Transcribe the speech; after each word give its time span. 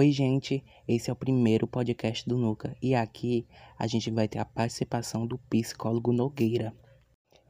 Oi, 0.00 0.12
gente, 0.12 0.64
esse 0.86 1.10
é 1.10 1.12
o 1.12 1.16
primeiro 1.16 1.66
podcast 1.66 2.28
do 2.28 2.38
Nuca 2.38 2.72
e 2.80 2.94
aqui 2.94 3.44
a 3.76 3.84
gente 3.88 4.12
vai 4.12 4.28
ter 4.28 4.38
a 4.38 4.44
participação 4.44 5.26
do 5.26 5.38
psicólogo 5.50 6.12
Nogueira. 6.12 6.72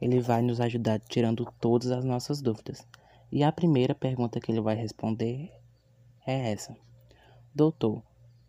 Ele 0.01 0.19
vai 0.19 0.41
nos 0.41 0.59
ajudar 0.59 0.99
tirando 0.99 1.45
todas 1.61 1.91
as 1.91 2.03
nossas 2.03 2.41
dúvidas. 2.41 2.87
E 3.31 3.43
a 3.43 3.51
primeira 3.51 3.93
pergunta 3.93 4.39
que 4.39 4.51
ele 4.51 4.61
vai 4.61 4.73
responder 4.75 5.51
é 6.25 6.51
essa: 6.51 6.75
Doutor, 7.53 8.01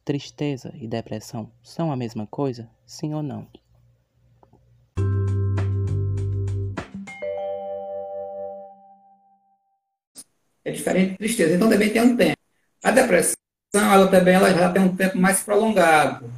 tristeza 0.02 0.72
e 0.80 0.88
depressão 0.88 1.52
são 1.62 1.92
a 1.92 1.96
mesma 1.96 2.26
coisa? 2.26 2.70
Sim 2.86 3.12
ou 3.12 3.22
não? 3.22 3.46
É 10.64 10.72
diferente 10.72 11.10
de 11.10 11.18
tristeza, 11.18 11.54
então 11.54 11.68
também 11.68 11.92
tem 11.92 12.00
um 12.00 12.16
tempo. 12.16 12.40
A 12.82 12.92
depressão 12.92 13.39
ela 13.72 14.08
também 14.08 14.34
ela 14.34 14.52
já 14.52 14.72
tem 14.72 14.82
um 14.82 14.96
tempo 14.96 15.18
mais 15.18 15.42
prolongado. 15.42 16.30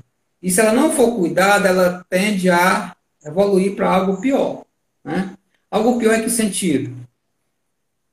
E 0.42 0.50
se 0.50 0.60
ela 0.60 0.72
não 0.72 0.92
for 0.92 1.16
cuidada, 1.16 1.68
ela 1.68 2.04
tende 2.08 2.50
a 2.50 2.94
evoluir 3.24 3.74
para 3.74 3.90
algo 3.90 4.20
pior. 4.20 4.64
Né? 5.04 5.34
Algo 5.70 5.98
pior 5.98 6.14
em 6.14 6.22
que 6.22 6.30
sentido? 6.30 6.94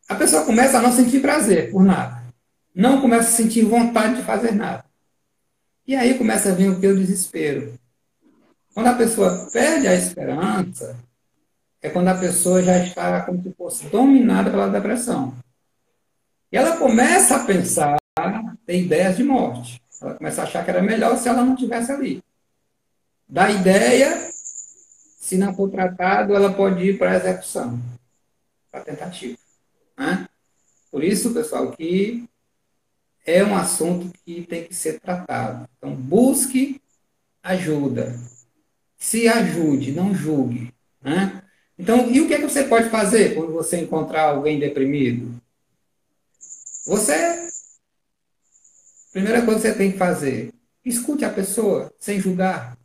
A 0.08 0.16
pessoa 0.16 0.46
começa 0.46 0.78
a 0.78 0.82
não 0.82 0.92
sentir 0.92 1.22
prazer 1.22 1.72
por 1.72 1.84
nada. 1.84 2.24
Não 2.74 3.02
começa 3.02 3.30
a 3.30 3.32
sentir 3.32 3.64
vontade 3.64 4.18
de 4.18 4.24
fazer 4.24 4.54
nada. 4.54 4.86
E 5.86 5.96
aí 5.96 6.18
começa 6.18 6.50
a 6.50 6.56
vir 6.56 6.70
o 6.70 6.80
que? 6.80 6.88
O 6.88 6.98
desespero. 6.98 7.74
Quando 8.74 8.88
a 8.88 8.96
pessoa 8.96 9.50
perde 9.52 9.88
a 9.88 9.96
esperança, 9.96 10.96
é 11.82 11.90
quando 11.90 12.08
a 12.08 12.16
pessoa 12.16 12.64
já 12.64 12.78
está 12.78 13.22
como 13.22 13.42
se 13.42 13.52
fosse 13.54 13.88
dominada 13.88 14.50
pela 14.50 14.70
depressão. 14.70 15.34
E 16.52 16.58
ela 16.58 16.78
começa 16.78 17.36
a 17.36 17.46
pensar 17.46 17.99
ter 18.70 18.84
ideias 18.84 19.18
de 19.18 19.24
morte. 19.24 19.82
Ela 20.00 20.14
começa 20.14 20.42
a 20.42 20.44
achar 20.44 20.64
que 20.64 20.70
era 20.70 20.80
melhor 20.80 21.18
se 21.18 21.28
ela 21.28 21.44
não 21.44 21.56
tivesse 21.56 21.92
ali. 21.92 22.24
Da 23.28 23.50
ideia, 23.50 24.30
se 25.20 25.40
não 25.40 25.56
for 25.56 25.72
tratado, 25.72 26.36
ela 26.36 26.54
pode 26.54 26.84
ir 26.84 27.00
para 27.00 27.14
a 27.14 27.16
execução, 27.16 27.82
para 28.70 28.82
a 28.82 28.84
tentativa. 28.84 29.36
Né? 29.98 30.30
Por 30.92 31.04
isso, 31.04 31.34
pessoal, 31.34 31.72
que 31.72 32.30
é 33.26 33.44
um 33.44 33.58
assunto 33.58 34.16
que 34.24 34.44
tem 34.44 34.66
que 34.66 34.76
ser 34.76 35.00
tratado. 35.00 35.68
Então, 35.80 35.96
busque 35.96 36.80
ajuda. 37.42 38.16
Se 39.00 39.28
ajude, 39.28 39.94
não 39.94 40.14
julgue. 40.14 40.72
Né? 41.02 41.42
Então, 41.76 42.08
e 42.08 42.22
o 42.22 42.28
que, 42.28 42.36
é 42.36 42.38
que 42.38 42.48
você 42.48 42.66
pode 42.66 42.88
fazer 42.90 43.34
quando 43.34 43.52
você 43.52 43.78
encontrar 43.80 44.26
alguém 44.26 44.60
deprimido? 44.60 45.42
Você 46.86 47.49
Primeira 49.20 49.46
coisa 49.46 49.60
que 49.60 49.68
você 49.68 49.74
tem 49.76 49.92
que 49.92 49.98
fazer, 49.98 50.54
escute 50.86 51.26
a 51.26 51.30
pessoa 51.30 51.94
sem 52.00 52.22
julgar. 52.22 52.78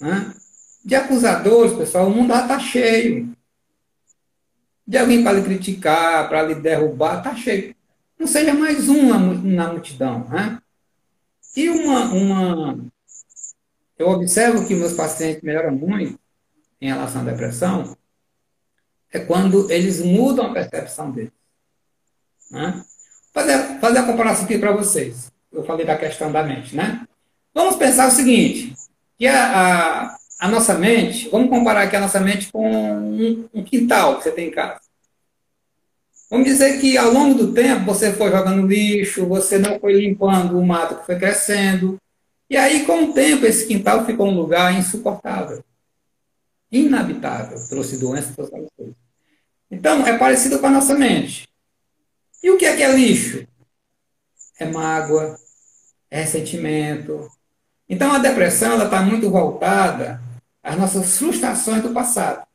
Né? 0.00 0.32
De 0.84 0.94
acusadores, 0.94 1.76
pessoal, 1.76 2.06
o 2.06 2.10
mundo 2.10 2.28
já 2.28 2.42
está 2.42 2.60
cheio. 2.60 3.36
De 4.86 4.96
alguém 4.96 5.24
para 5.24 5.32
lhe 5.32 5.42
criticar, 5.42 6.28
para 6.28 6.42
lhe 6.42 6.54
derrubar, 6.54 7.18
está 7.18 7.34
cheio. 7.34 7.74
Não 8.16 8.28
seja 8.28 8.54
mais 8.54 8.88
um 8.88 9.08
na, 9.08 9.72
multidão. 9.72 10.28
Né? 10.28 10.62
E 11.56 11.68
uma, 11.68 12.04
uma. 12.12 12.78
Eu 13.98 14.10
observo 14.10 14.68
que 14.68 14.74
meus 14.76 14.92
pacientes 14.92 15.42
melhoram 15.42 15.72
muito 15.72 16.16
em 16.80 16.86
relação 16.86 17.22
à 17.22 17.24
depressão, 17.24 17.96
é 19.12 19.18
quando 19.18 19.68
eles 19.68 20.00
mudam 20.00 20.46
a 20.46 20.52
percepção 20.52 21.10
deles. 21.10 21.32
Né? 22.52 22.84
Fazer, 23.34 23.80
fazer 23.80 23.98
a 23.98 24.04
comparação 24.04 24.44
aqui 24.44 24.56
para 24.56 24.72
vocês. 24.72 25.30
Eu 25.52 25.64
falei 25.64 25.84
da 25.84 25.98
questão 25.98 26.30
da 26.30 26.42
mente, 26.42 26.74
né? 26.74 27.06
Vamos 27.52 27.76
pensar 27.76 28.08
o 28.08 28.12
seguinte, 28.12 28.74
que 29.18 29.26
a, 29.26 30.08
a, 30.08 30.16
a 30.40 30.48
nossa 30.48 30.74
mente, 30.74 31.28
vamos 31.28 31.50
comparar 31.50 31.82
aqui 31.82 31.96
a 31.96 32.00
nossa 32.00 32.20
mente 32.20 32.50
com 32.50 32.70
um, 32.70 33.48
um 33.52 33.64
quintal 33.64 34.16
que 34.16 34.24
você 34.24 34.30
tem 34.30 34.48
em 34.48 34.50
casa. 34.50 34.80
Vamos 36.30 36.46
dizer 36.46 36.80
que 36.80 36.96
ao 36.96 37.12
longo 37.12 37.34
do 37.34 37.52
tempo 37.52 37.84
você 37.84 38.12
foi 38.12 38.30
jogando 38.30 38.66
lixo, 38.66 39.26
você 39.26 39.58
não 39.58 39.78
foi 39.78 39.92
limpando 39.92 40.58
o 40.58 40.66
mato 40.66 40.96
que 40.96 41.06
foi 41.06 41.16
crescendo. 41.16 41.98
E 42.48 42.56
aí, 42.56 42.84
com 42.84 43.04
o 43.04 43.12
tempo, 43.12 43.46
esse 43.46 43.66
quintal 43.66 44.04
ficou 44.04 44.28
um 44.28 44.36
lugar 44.36 44.76
insuportável, 44.76 45.62
inabitável, 46.70 47.58
trouxe 47.68 47.98
doenças, 47.98 48.34
trouxe 48.34 48.52
coisas. 48.76 48.94
Então, 49.70 50.06
é 50.06 50.18
parecido 50.18 50.58
com 50.58 50.66
a 50.66 50.70
nossa 50.70 50.94
mente. 50.94 51.48
E 52.44 52.50
o 52.50 52.58
que 52.58 52.66
é 52.66 52.76
que 52.76 52.82
é 52.82 52.92
lixo? 52.94 53.46
É 54.60 54.66
mágoa, 54.66 55.34
é 56.10 56.20
ressentimento. 56.20 57.26
Então 57.88 58.12
a 58.12 58.18
depressão 58.18 58.76
está 58.84 59.00
muito 59.00 59.30
voltada 59.30 60.20
às 60.62 60.76
nossas 60.76 61.16
frustrações 61.16 61.82
do 61.82 61.94
passado. 61.94 62.46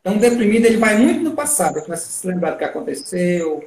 Então 0.00 0.16
o 0.16 0.20
deprimido 0.20 0.66
ele 0.66 0.76
vai 0.76 0.98
muito 0.98 1.22
no 1.22 1.32
passado, 1.32 1.78
ele 1.78 1.86
começa 1.86 2.08
a 2.08 2.10
se 2.10 2.26
lembrar 2.26 2.50
do 2.50 2.58
que 2.58 2.64
aconteceu, 2.64 3.64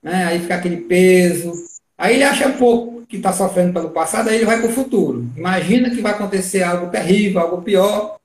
né? 0.00 0.26
aí 0.26 0.38
fica 0.38 0.54
aquele 0.54 0.82
peso. 0.82 1.52
Aí 1.98 2.14
ele 2.14 2.22
acha 2.22 2.52
pouco 2.52 3.04
que 3.08 3.16
está 3.16 3.32
sofrendo 3.32 3.72
pelo 3.72 3.90
passado, 3.90 4.28
aí 4.28 4.36
ele 4.36 4.46
vai 4.46 4.60
para 4.60 4.70
o 4.70 4.72
futuro. 4.72 5.28
Imagina 5.36 5.90
que 5.90 6.00
vai 6.00 6.12
acontecer 6.12 6.62
algo 6.62 6.92
terrível, 6.92 7.40
algo 7.40 7.60
pior. 7.60 8.20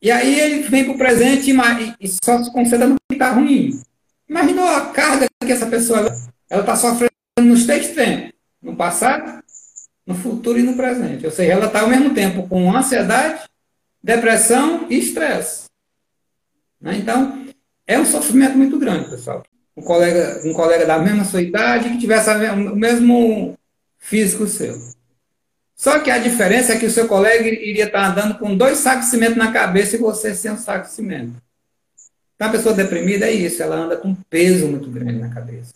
E 0.00 0.10
aí 0.10 0.40
ele 0.40 0.62
vem 0.62 0.84
para 0.84 0.94
o 0.94 0.98
presente 0.98 1.50
e, 1.50 1.94
e 2.00 2.08
só 2.08 2.42
se 2.42 2.50
concentra 2.50 2.86
no 2.86 2.96
que 3.06 3.14
está 3.14 3.30
ruim. 3.32 3.78
Imaginou 4.28 4.66
a 4.66 4.86
carga 4.86 5.26
que 5.44 5.52
essa 5.52 5.66
pessoa 5.66 6.00
ela 6.50 6.60
está 6.60 6.76
sofrendo 6.76 7.12
nos 7.40 7.64
três 7.64 7.88
tempos, 7.88 8.32
no 8.60 8.76
passado, 8.76 9.42
no 10.06 10.14
futuro 10.14 10.58
e 10.58 10.62
no 10.62 10.76
presente. 10.76 11.24
Ou 11.24 11.32
seja, 11.32 11.52
ela 11.52 11.66
está 11.66 11.80
ao 11.80 11.88
mesmo 11.88 12.14
tempo 12.14 12.46
com 12.48 12.74
ansiedade, 12.76 13.44
depressão 14.02 14.86
e 14.90 14.98
estresse. 14.98 15.64
Né? 16.80 16.96
Então, 16.96 17.46
é 17.86 17.98
um 17.98 18.04
sofrimento 18.04 18.56
muito 18.56 18.78
grande, 18.78 19.08
pessoal. 19.08 19.42
Um 19.76 19.82
colega, 19.82 20.42
um 20.44 20.52
colega 20.52 20.84
da 20.84 20.98
mesma 20.98 21.24
sua 21.24 21.40
idade 21.40 21.90
que 21.90 21.98
tivesse 21.98 22.28
o 22.30 22.76
mesmo 22.76 23.56
físico 23.98 24.46
seu. 24.46 24.76
Só 25.74 26.00
que 26.00 26.10
a 26.10 26.18
diferença 26.18 26.72
é 26.72 26.78
que 26.78 26.86
o 26.86 26.90
seu 26.90 27.06
colega 27.06 27.46
iria 27.46 27.84
estar 27.84 28.10
andando 28.10 28.36
com 28.38 28.56
dois 28.56 28.78
sacos 28.78 29.04
de 29.04 29.10
cimento 29.12 29.38
na 29.38 29.52
cabeça 29.52 29.94
e 29.94 30.00
você 30.00 30.34
sem 30.34 30.50
um 30.50 30.58
saco 30.58 30.86
de 30.86 30.92
cimento. 30.92 31.40
Então, 32.38 32.50
a 32.50 32.52
pessoa 32.52 32.72
deprimida 32.72 33.26
é 33.26 33.32
isso, 33.32 33.60
ela 33.60 33.74
anda 33.74 33.96
com 33.96 34.14
peso 34.14 34.68
muito 34.68 34.88
grande 34.88 35.18
na 35.18 35.28
cabeça. 35.28 35.74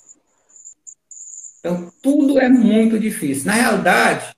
Então, 1.59 1.93
tudo 2.01 2.39
é 2.39 2.49
muito 2.49 3.01
difícil. 3.01 3.47
Na 3.47 3.55
realidade, 3.55 4.33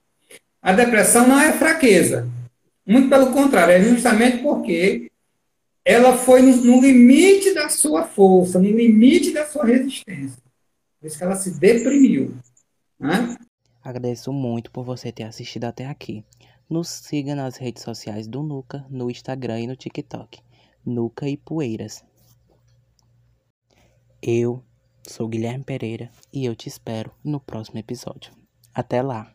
a 0.63 0.73
depressão 0.73 1.29
não 1.29 1.39
é 1.39 1.53
fraqueza. 1.53 2.27
Muito 2.87 3.11
pelo 3.11 3.31
contrário, 3.31 3.75
é 3.75 3.85
justamente 3.85 4.39
porque 4.39 5.13
ela 5.85 6.17
foi 6.17 6.41
no, 6.41 6.81
limite 6.81 7.53
da 7.53 7.69
sua 7.69 8.05
força, 8.05 8.59
no 8.59 8.71
limite 8.71 9.31
da 9.31 9.45
sua 9.45 9.67
resistência. 9.67 10.43
Por 10.99 11.07
isso 11.07 11.19
que 11.19 11.25
ela 11.25 11.37
se 11.37 11.51
deprimiu. 11.61 12.35
Né? 12.99 13.37
Agradeço 13.83 14.33
muito 14.33 14.71
por 14.71 14.83
você 14.83 15.13
ter 15.13 15.25
assistido 15.25 15.65
até 15.65 15.85
aqui. 15.85 16.25
Nos 16.71 16.89
siga 16.89 17.35
nas 17.35 17.59
redes 17.59 17.83
sociais 17.83 18.27
do 18.27 18.43
Nuca, 18.43 18.83
no 18.89 19.11
Instagram 19.11 19.61
e 19.61 19.67
no 19.67 19.77
TikTok. 19.77 20.41
Nuca 20.87 21.29
e 21.29 21.37
Poeiras. 21.37 22.03
Eu 24.27 24.65
sou 25.07 25.29
Guilherme 25.29 25.63
Pereira 25.63 26.11
e 26.33 26.47
eu 26.47 26.57
te 26.57 26.67
espero 26.67 27.13
no 27.23 27.39
próximo 27.39 27.79
episódio. 27.79 28.33
Até 28.73 29.03
lá! 29.03 29.31